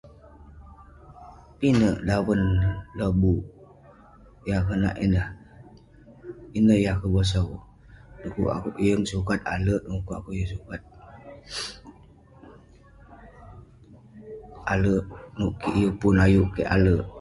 Pinek 1.59 1.97
daven 2.07 2.41
lobuk 2.97 3.41
yah 4.49 4.61
konak 4.67 4.95
ineh. 5.05 5.29
Ineh 6.57 6.79
yah 6.85 6.95
kebosau. 7.01 7.47
Dekuk 8.21 8.51
akouk 8.55 8.77
yeng 8.85 9.01
sukat 9.11 9.39
ale, 9.55 9.75
dekuk 9.83 10.15
akouk 10.19 10.35
yeng 10.37 10.49
sukat- 10.53 10.89
ale, 14.73 14.95
kuk 15.37 15.53
kik 15.61 15.75
yeng 15.79 15.95
pun 16.01 16.15
ayuk 16.25 16.47
kek 16.55 16.69
ale. 16.75 16.95